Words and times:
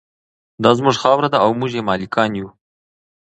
دا 0.63 0.71
زموږ 0.77 0.95
خاوره 1.01 1.29
ده 1.33 1.37
او 1.45 1.49
موږ 1.59 1.71
یې 1.77 1.81
مالکان 1.89 2.31
یو. 2.39 2.47